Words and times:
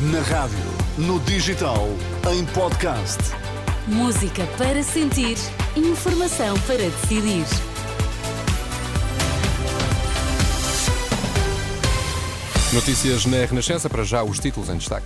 Na 0.00 0.20
rádio, 0.20 0.56
no 0.96 1.18
digital, 1.18 1.88
em 2.32 2.46
podcast. 2.46 3.18
Música 3.88 4.46
para 4.56 4.80
sentir, 4.80 5.36
informação 5.74 6.56
para 6.68 6.76
decidir. 6.76 7.44
Notícias 12.72 13.26
na 13.26 13.38
Renascença, 13.38 13.90
para 13.90 14.04
já 14.04 14.22
os 14.22 14.38
títulos 14.38 14.68
em 14.68 14.76
destaque. 14.76 15.04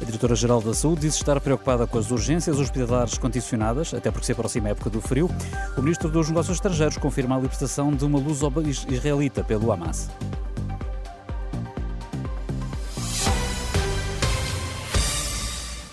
A 0.00 0.04
Diretora-Geral 0.06 0.62
da 0.62 0.72
Saúde 0.72 1.02
diz 1.02 1.16
estar 1.16 1.38
preocupada 1.38 1.86
com 1.86 1.98
as 1.98 2.10
urgências 2.10 2.58
hospitalares 2.58 3.18
condicionadas, 3.18 3.92
até 3.92 4.10
porque 4.10 4.24
se 4.24 4.32
aproxima 4.32 4.68
a 4.68 4.70
época 4.70 4.88
do 4.88 5.02
frio. 5.02 5.30
O 5.76 5.82
Ministro 5.82 6.08
dos 6.08 6.28
Negócios 6.30 6.56
Estrangeiros 6.56 6.96
confirma 6.96 7.36
a 7.36 7.40
libertação 7.40 7.92
de 7.92 8.06
uma 8.06 8.18
luz 8.18 8.40
israelita 8.88 9.44
pelo 9.44 9.70
Hamas. 9.70 10.08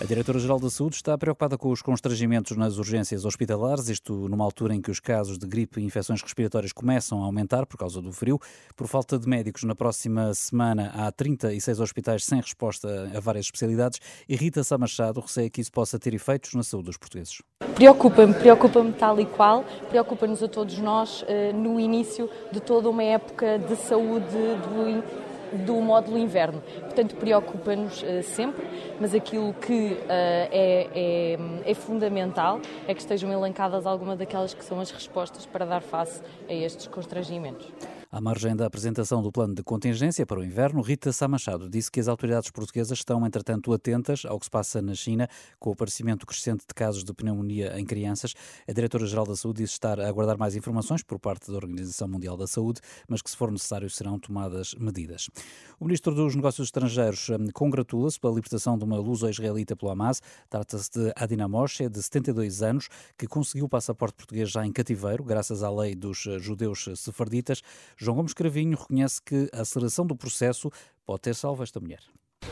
Diretora-Geral 0.08 0.58
da 0.58 0.70
Saúde 0.70 0.96
está 0.96 1.18
preocupada 1.18 1.58
com 1.58 1.68
os 1.68 1.82
constrangimentos 1.82 2.56
nas 2.56 2.78
urgências 2.78 3.26
hospitalares, 3.26 3.90
isto 3.90 4.26
numa 4.26 4.42
altura 4.42 4.74
em 4.74 4.80
que 4.80 4.90
os 4.90 5.00
casos 5.00 5.36
de 5.36 5.46
gripe 5.46 5.82
e 5.82 5.84
infecções 5.84 6.22
respiratórias 6.22 6.72
começam 6.72 7.22
a 7.22 7.26
aumentar 7.26 7.66
por 7.66 7.76
causa 7.76 8.00
do 8.00 8.10
frio. 8.10 8.40
Por 8.74 8.86
falta 8.86 9.18
de 9.18 9.28
médicos, 9.28 9.64
na 9.64 9.74
próxima 9.74 10.32
semana 10.32 10.90
há 10.94 11.12
36 11.12 11.78
hospitais 11.78 12.24
sem 12.24 12.40
resposta 12.40 12.88
a 13.14 13.20
várias 13.20 13.44
especialidades 13.44 14.00
e 14.26 14.34
Rita 14.34 14.64
Sá 14.64 14.78
Machado 14.78 15.20
receia 15.20 15.50
que 15.50 15.60
isso 15.60 15.70
possa 15.70 15.98
ter 15.98 16.14
efeitos 16.14 16.54
na 16.54 16.62
saúde 16.62 16.86
dos 16.86 16.96
portugueses. 16.96 17.42
Preocupa-me, 17.74 18.32
preocupa-me 18.32 18.92
tal 18.94 19.20
e 19.20 19.26
qual, 19.26 19.62
preocupa-nos 19.90 20.42
a 20.42 20.48
todos 20.48 20.78
nós 20.78 21.20
uh, 21.20 21.54
no 21.54 21.78
início 21.78 22.30
de 22.50 22.60
toda 22.60 22.88
uma 22.88 23.02
época 23.02 23.58
de 23.58 23.76
saúde 23.76 24.24
do 24.24 25.27
do 25.52 25.80
módulo 25.80 26.18
inverno. 26.18 26.62
Portanto, 26.80 27.16
preocupa-nos 27.16 28.02
uh, 28.02 28.22
sempre, 28.22 28.66
mas 29.00 29.14
aquilo 29.14 29.54
que 29.54 29.92
uh, 29.92 30.06
é, 30.08 30.88
é, 30.94 31.70
é, 31.70 31.74
fundamental 31.74 32.60
é 32.86 32.94
que 32.94 33.00
estejam 33.00 33.32
elencadas 33.32 33.86
algumas 33.86 34.18
daquelas 34.18 34.54
que 34.54 34.64
são 34.64 34.80
as 34.80 34.90
respostas 34.90 35.46
para 35.46 35.64
dar 35.64 35.82
face 35.82 36.22
a 36.48 36.52
estes 36.52 36.86
constrangimentos. 36.86 37.66
À 38.10 38.22
margem 38.22 38.56
da 38.56 38.64
apresentação 38.64 39.22
do 39.22 39.30
plano 39.30 39.54
de 39.54 39.62
contingência 39.62 40.24
para 40.24 40.40
o 40.40 40.42
inverno, 40.42 40.80
Rita 40.80 41.12
Sá 41.12 41.28
Machado 41.28 41.68
disse 41.68 41.90
que 41.90 42.00
as 42.00 42.08
autoridades 42.08 42.50
portuguesas 42.50 42.96
estão, 42.96 43.26
entretanto, 43.26 43.70
atentas 43.70 44.24
ao 44.24 44.38
que 44.38 44.46
se 44.46 44.50
passa 44.50 44.80
na 44.80 44.94
China, 44.94 45.28
com 45.60 45.68
o 45.68 45.74
aparecimento 45.74 46.26
crescente 46.26 46.60
de 46.66 46.74
casos 46.74 47.04
de 47.04 47.12
pneumonia 47.12 47.78
em 47.78 47.84
crianças. 47.84 48.32
A 48.66 48.72
Diretora-Geral 48.72 49.26
da 49.26 49.36
Saúde 49.36 49.62
disse 49.62 49.74
estar 49.74 50.00
a 50.00 50.08
aguardar 50.08 50.38
mais 50.38 50.56
informações 50.56 51.02
por 51.02 51.18
parte 51.18 51.50
da 51.50 51.56
Organização 51.58 52.08
Mundial 52.08 52.34
da 52.34 52.46
Saúde, 52.46 52.80
mas 53.06 53.20
que, 53.20 53.28
se 53.28 53.36
for 53.36 53.52
necessário, 53.52 53.90
serão 53.90 54.18
tomadas 54.18 54.74
medidas. 54.76 55.28
O 55.78 55.84
Ministro 55.84 56.14
dos 56.14 56.34
Negócios 56.34 56.68
Estrangeiros 56.68 57.28
hum, 57.28 57.48
congratula-se 57.52 58.18
pela 58.18 58.32
libertação 58.32 58.78
de 58.78 58.84
uma 58.84 58.96
luso-israelita 58.96 59.76
pelo 59.76 59.92
Hamas. 59.92 60.22
Trata-se 60.48 60.90
de 60.92 61.12
Adina 61.14 61.46
Moshe, 61.46 61.86
de 61.90 62.02
72 62.02 62.62
anos, 62.62 62.88
que 63.18 63.26
conseguiu 63.26 63.66
o 63.66 63.68
passaporte 63.68 64.16
português 64.16 64.50
já 64.50 64.64
em 64.64 64.72
cativeiro, 64.72 65.22
graças 65.22 65.62
à 65.62 65.70
lei 65.70 65.94
dos 65.94 66.26
eh, 66.26 66.38
judeus 66.38 66.88
sefarditas. 66.96 67.62
João 68.00 68.16
Gomes 68.16 68.32
Cravinho 68.32 68.78
reconhece 68.78 69.20
que 69.20 69.50
a 69.52 69.62
aceleração 69.62 70.06
do 70.06 70.14
processo 70.14 70.70
pode 71.04 71.22
ter 71.22 71.34
salvo 71.34 71.64
esta 71.64 71.80
mulher. 71.80 72.00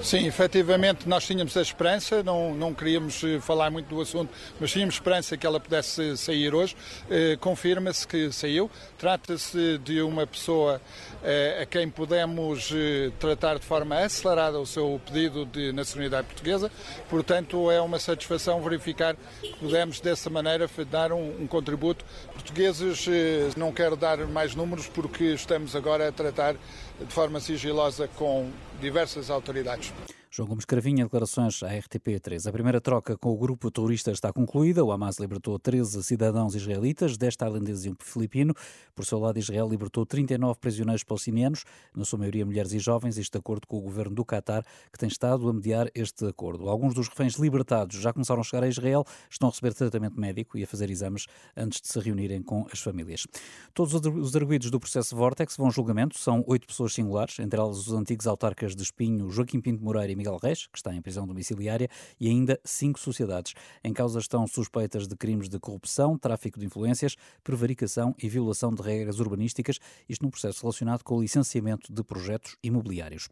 Sim, 0.06 0.24
efetivamente 0.24 1.08
nós 1.08 1.26
tínhamos 1.26 1.56
a 1.56 1.62
esperança, 1.62 2.22
não, 2.22 2.54
não 2.54 2.72
queríamos 2.72 3.24
eh, 3.24 3.40
falar 3.40 3.72
muito 3.72 3.88
do 3.88 4.00
assunto, 4.00 4.32
mas 4.60 4.70
tínhamos 4.70 4.94
esperança 4.94 5.36
que 5.36 5.44
ela 5.44 5.58
pudesse 5.58 6.16
sair 6.16 6.54
hoje. 6.54 6.76
Eh, 7.10 7.36
Confirma-se 7.40 8.06
que 8.06 8.30
saiu. 8.30 8.70
Trata-se 8.96 9.78
de 9.78 10.00
uma 10.02 10.24
pessoa 10.24 10.80
eh, 11.24 11.58
a 11.60 11.66
quem 11.66 11.90
podemos 11.90 12.70
eh, 12.72 13.10
tratar 13.18 13.58
de 13.58 13.64
forma 13.66 13.98
acelerada 13.98 14.60
o 14.60 14.64
seu 14.64 15.00
pedido 15.04 15.44
de 15.44 15.72
nacionalidade 15.72 16.28
portuguesa. 16.28 16.70
Portanto, 17.10 17.68
é 17.68 17.80
uma 17.80 17.98
satisfação 17.98 18.62
verificar 18.62 19.16
que 19.40 19.54
pudemos 19.58 19.98
dessa 19.98 20.30
maneira 20.30 20.70
dar 20.88 21.10
um, 21.10 21.42
um 21.42 21.46
contributo. 21.48 22.04
Portugueses, 22.32 23.08
eh, 23.08 23.50
não 23.56 23.72
quero 23.72 23.96
dar 23.96 24.19
mais 24.19 24.54
números 24.54 24.86
porque 24.86 25.25
estamos 25.25 25.75
agora 25.75 26.06
a 26.06 26.12
tratar 26.12 26.54
de 26.54 27.12
forma 27.12 27.41
sigilosa 27.41 28.08
com 28.16 28.50
diversas 28.81 29.31
autoridades. 29.31 29.92
João 30.36 30.48
Gomes 30.48 30.66
Cravinha, 30.66 31.02
declarações 31.02 31.62
à 31.62 31.70
RTP3. 31.70 32.47
A 32.47 32.52
primeira 32.52 32.78
troca 32.78 33.16
com 33.16 33.32
o 33.32 33.38
grupo 33.38 33.70
terrorista 33.70 34.10
está 34.10 34.30
concluída. 34.30 34.84
O 34.84 34.92
Hamas 34.92 35.19
libertou 35.19 35.58
13 35.58 36.02
cidadãos 36.04 36.54
israelitas, 36.54 37.16
10 37.16 37.36
tailandeses 37.36 37.86
e 37.86 37.88
um 37.88 37.94
filipino. 37.98 38.52
Por 38.94 39.06
seu 39.06 39.19
lado, 39.19 39.38
Israel 39.38 39.66
libertou 39.66 40.04
39 40.04 40.60
prisioneiros 40.60 41.02
palestinianos, 41.04 41.64
na 41.96 42.04
sua 42.04 42.19
maioria 42.19 42.44
mulheres 42.44 42.75
e 42.75 42.78
jovens, 42.78 43.16
isto 43.16 43.32
de 43.32 43.38
acordo 43.38 43.66
com 43.66 43.78
o 43.78 43.80
governo 43.80 44.14
do 44.14 44.26
Qatar, 44.26 44.62
que 44.92 44.98
tem 44.98 45.08
estado 45.08 45.48
a 45.48 45.54
mediar 45.54 45.88
este 45.94 46.26
acordo. 46.26 46.69
Alguns 46.69 46.92
dos 46.92 47.08
reféns 47.08 47.36
libertados 47.36 47.96
já 47.96 48.12
começaram 48.12 48.42
a 48.42 48.44
chegar 48.44 48.64
a 48.64 48.69
Israel, 48.69 49.06
estão 49.30 49.48
a 49.48 49.50
receber 49.50 49.72
tratamento 49.72 50.20
médico 50.20 50.58
e 50.58 50.64
a 50.64 50.66
fazer 50.66 50.91
exames 50.91 51.25
antes 51.56 51.80
de 51.80 51.88
se 51.88 51.98
reunirem 51.98 52.42
com 52.42 52.66
as 52.70 52.78
famílias. 52.78 53.26
Todos 53.72 53.94
os 53.94 54.36
arguídos 54.36 54.70
do 54.70 54.78
processo 54.78 55.16
Vortex 55.16 55.56
vão 55.56 55.69
a 55.69 55.70
julgamento. 55.70 56.19
São 56.19 56.44
oito 56.46 56.66
pessoas 56.66 56.92
singulares, 56.92 57.38
entre 57.38 57.58
elas 57.58 57.78
os 57.78 57.92
antigos 57.94 58.26
autarcas 58.26 58.76
de 58.76 58.82
Espinho, 58.82 59.30
Joaquim 59.30 59.62
Pinto 59.62 59.82
Moreira 59.82 60.12
e 60.12 60.25
Miguel 60.25 60.25
Reis, 60.34 60.66
que 60.66 60.78
está 60.78 60.94
em 60.94 61.00
prisão 61.00 61.26
domiciliária, 61.26 61.88
e 62.19 62.28
ainda 62.28 62.59
cinco 62.64 62.98
sociedades. 62.98 63.54
Em 63.84 63.92
causa 63.92 64.19
estão 64.19 64.47
suspeitas 64.47 65.06
de 65.06 65.14
crimes 65.14 65.48
de 65.48 65.59
corrupção, 65.60 66.19
tráfico 66.19 66.59
de 66.59 66.66
influências, 66.66 67.16
prevaricação 67.44 68.14
e 68.20 68.28
violação 68.28 68.75
de 68.75 68.82
regras 68.82 69.20
urbanísticas, 69.20 69.78
isto 70.09 70.22
num 70.22 70.31
processo 70.31 70.62
relacionado 70.62 71.04
com 71.04 71.16
o 71.16 71.22
licenciamento 71.22 71.92
de 71.92 72.03
projetos 72.03 72.56
imobiliários. 72.62 73.28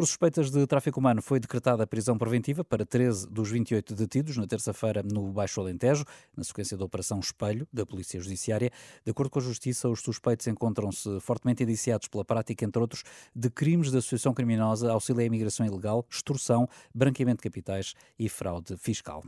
Por 0.00 0.06
suspeitas 0.06 0.50
de 0.50 0.66
tráfico 0.66 0.98
humano, 0.98 1.20
foi 1.20 1.38
decretada 1.38 1.82
a 1.82 1.86
prisão 1.86 2.16
preventiva 2.16 2.64
para 2.64 2.86
13 2.86 3.28
dos 3.28 3.50
28 3.50 3.94
detidos 3.94 4.34
na 4.38 4.46
terça-feira 4.46 5.02
no 5.02 5.30
Baixo 5.30 5.60
Alentejo, 5.60 6.06
na 6.34 6.42
sequência 6.42 6.74
da 6.74 6.86
Operação 6.86 7.20
Espelho 7.20 7.68
da 7.70 7.84
Polícia 7.84 8.18
Judiciária. 8.18 8.70
De 9.04 9.10
acordo 9.10 9.28
com 9.28 9.38
a 9.38 9.42
Justiça, 9.42 9.90
os 9.90 10.00
suspeitos 10.00 10.46
encontram-se 10.46 11.20
fortemente 11.20 11.64
indiciados 11.64 12.08
pela 12.08 12.24
prática, 12.24 12.64
entre 12.64 12.80
outros, 12.80 13.02
de 13.36 13.50
crimes 13.50 13.90
de 13.90 13.98
associação 13.98 14.32
criminosa, 14.32 14.90
auxílio 14.90 15.20
à 15.20 15.24
imigração 15.24 15.66
ilegal, 15.66 16.06
extorsão, 16.08 16.66
branqueamento 16.94 17.42
de 17.42 17.50
capitais 17.50 17.92
e 18.18 18.26
fraude 18.26 18.78
fiscal. 18.78 19.22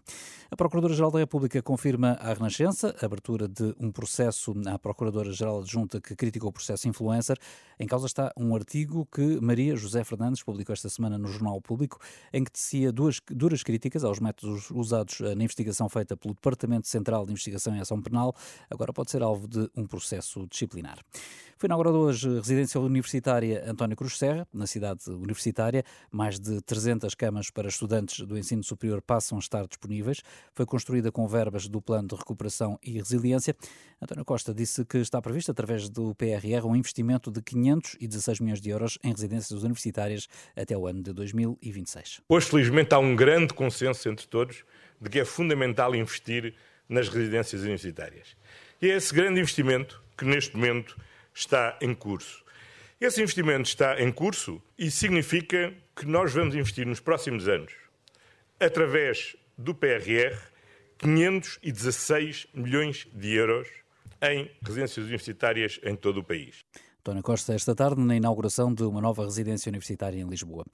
A 0.51 0.57
Procuradora-Geral 0.57 1.11
da 1.11 1.19
República 1.19 1.61
confirma 1.61 2.13
à 2.13 2.33
Renascença 2.33 2.97
a 2.99 3.05
abertura 3.05 3.47
de 3.47 3.75
um 3.79 3.93
processo 3.93 4.55
à 4.67 4.79
Procuradora-Geral 4.79 5.61
adjunta 5.61 6.01
que 6.01 6.17
criticou 6.17 6.49
o 6.49 6.53
processo 6.53 6.89
influencer. 6.89 7.37
Em 7.79 7.87
causa 7.87 8.07
está 8.07 8.33
um 8.39 8.55
artigo 8.57 9.07
que 9.13 9.39
Maria 9.39 9.77
José 9.77 10.03
Fernandes 10.03 10.43
publicou 10.43 10.62
esta 10.71 10.89
semana 10.91 11.17
no 11.17 11.29
Jornal 11.29 11.61
Público, 11.61 11.99
em 12.33 12.45
que 12.45 12.53
tecia 12.53 12.93
duas, 12.93 13.21
duras 13.31 13.63
críticas 13.63 14.05
aos 14.05 14.21
métodos 14.21 14.71
usados 14.71 15.21
na 15.21 15.43
investigação 15.45 15.89
feita 15.89 16.17
pelo 16.17 16.35
Departamento 16.35 16.87
Central 16.87 17.25
de 17.25 17.33
Investigação 17.33 17.75
e 17.75 17.81
Ação 17.81 18.03
Penal, 18.03 18.35
agora 18.71 18.93
pode 18.93 19.11
ser 19.11 19.23
alvo 19.23 19.49
de 19.49 19.71
um 19.75 19.87
processo 19.87 20.47
disciplinar. 20.47 20.99
Foi 21.59 21.67
inaugurada 21.67 21.97
hoje 21.97 22.29
a 22.29 22.35
residência 22.35 22.81
universitária 22.81 23.63
António 23.67 23.97
Cruz 23.97 24.19
Serra, 24.19 24.47
na 24.53 24.67
cidade 24.67 25.09
universitária. 25.09 25.85
Mais 26.11 26.41
de 26.41 26.61
300 26.61 27.15
camas 27.15 27.51
para 27.51 27.69
estudantes 27.69 28.27
do 28.27 28.37
ensino 28.37 28.65
superior 28.65 29.01
passam 29.01 29.39
a 29.39 29.41
estar 29.41 29.67
disponíveis. 29.67 30.23
Foi 30.55 30.67
construída 30.67 31.13
com 31.13 31.27
verbas 31.29 31.69
do 31.69 31.81
Plano 31.81 32.09
de 32.09 32.15
Recuperação 32.17 32.79
e 32.83 32.93
Resiliência. 32.93 33.55
António 34.01 34.25
Costa 34.25 34.53
disse 34.53 34.85
que 34.85 34.99
está 34.99 35.23
previsto, 35.23 35.51
através 35.51 35.89
do 35.89 36.15
PRR, 36.15 36.67
um 36.67 36.75
investimento 36.75 37.31
de 37.31 37.41
516 37.41 38.41
milhões 38.41 38.61
de 38.61 38.71
euros 38.71 38.99
em 39.05 39.11
residências 39.11 39.63
universitárias 39.63 40.27
até 40.57 40.77
o 40.77 40.87
ano 40.87 41.03
de 41.03 41.13
2026. 41.13 42.21
Hoje, 42.29 42.47
felizmente, 42.47 42.95
há 42.95 42.99
um 42.99 43.15
grande 43.15 43.55
consenso 43.55 44.09
entre 44.09 44.27
todos 44.27 44.65
de 45.01 45.09
que 45.09 45.21
é 45.21 45.25
fundamental 45.25 45.95
investir 45.95 46.55
nas 46.89 47.09
residências 47.09 47.63
universitárias. 47.63 48.37
E 48.81 48.91
é 48.91 48.97
esse 48.97 49.15
grande 49.15 49.41
investimento 49.41 50.03
que, 50.17 50.25
neste 50.25 50.57
momento, 50.57 50.97
está 51.35 51.79
em 51.81 51.95
curso. 51.95 52.45
Esse 53.01 53.21
investimento 53.21 53.69
está 53.69 54.01
em 54.01 54.13
curso 54.13 54.63
e 54.79 54.91
significa 54.91 55.75
que 55.97 56.07
nós 56.07 56.33
vamos 56.33 56.55
investir 56.55 56.87
nos 56.87 57.01
próximos 57.01 57.49
anos, 57.49 57.73
através 58.61 59.37
do 59.59 59.75
PRR, 59.75 60.39
516 60.99 62.47
milhões 62.55 63.09
de 63.13 63.35
euros 63.35 63.69
em 64.23 64.49
residências 64.65 65.05
universitárias 65.05 65.81
em 65.83 65.97
todo 65.97 66.19
o 66.19 66.25
país. 66.25 66.65
António 67.03 67.21
Costa, 67.25 67.53
esta 67.53 67.75
tarde, 67.75 68.01
na 68.01 68.15
inauguração 68.15 68.73
de 68.73 68.85
uma 68.85 69.01
nova 69.01 69.25
residência 69.25 69.69
universitária 69.69 70.21
em 70.21 70.25
Lisboa. 70.25 70.65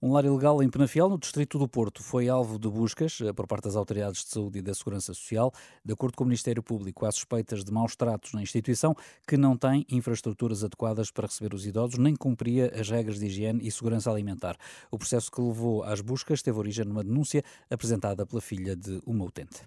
Um 0.00 0.14
lar 0.14 0.24
ilegal 0.24 0.62
em 0.62 0.70
Penafiel, 0.70 1.10
no 1.10 1.18
distrito 1.18 1.58
do 1.58 1.68
Porto, 1.68 2.02
foi 2.02 2.26
alvo 2.26 2.58
de 2.58 2.70
buscas 2.70 3.20
eh, 3.20 3.34
por 3.34 3.46
parte 3.46 3.64
das 3.64 3.76
autoridades 3.76 4.24
de 4.24 4.30
saúde 4.30 4.60
e 4.60 4.62
da 4.62 4.72
segurança 4.72 5.12
social. 5.12 5.52
De 5.84 5.92
acordo 5.92 6.16
com 6.16 6.24
o 6.24 6.26
Ministério 6.26 6.62
Público, 6.62 7.04
há 7.04 7.12
suspeitas 7.12 7.62
de 7.62 7.70
maus 7.70 7.94
tratos 7.94 8.32
na 8.32 8.40
instituição 8.40 8.96
que 9.28 9.36
não 9.36 9.58
tem 9.58 9.84
infraestruturas 9.90 10.64
adequadas 10.64 11.10
para 11.10 11.26
receber 11.26 11.54
os 11.54 11.66
idosos, 11.66 11.98
nem 11.98 12.16
cumpria 12.16 12.72
as 12.74 12.88
regras 12.88 13.18
de 13.18 13.26
higiene 13.26 13.60
e 13.62 13.70
segurança 13.70 14.10
alimentar. 14.10 14.56
O 14.90 14.96
processo 14.96 15.30
que 15.30 15.42
levou 15.42 15.82
às 15.82 16.00
buscas 16.00 16.40
teve 16.40 16.58
origem 16.58 16.86
numa 16.86 17.04
denúncia 17.04 17.44
apresentada 17.70 18.24
pela 18.24 18.40
filha 18.40 18.74
de 18.74 19.02
uma 19.04 19.26
utente. 19.26 19.60